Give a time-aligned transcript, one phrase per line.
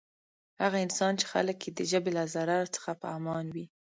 [0.61, 3.65] هغه انسان چی خلک یی د ژبی له ضرر څخه په امان وی.